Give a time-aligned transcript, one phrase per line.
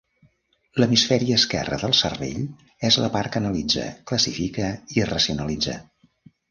[0.83, 2.41] L'hemisferi esquerra del cervell
[2.91, 5.83] és la part que analitza, classifica i racionalitza.